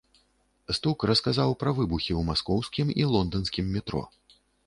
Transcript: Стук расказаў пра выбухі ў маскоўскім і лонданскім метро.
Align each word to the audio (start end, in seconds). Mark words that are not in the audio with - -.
Стук 0.77 1.03
расказаў 1.09 1.51
пра 1.65 1.73
выбухі 1.81 2.09
ў 2.09 2.21
маскоўскім 2.31 2.87
і 3.05 3.07
лонданскім 3.13 3.71
метро. 3.77 4.03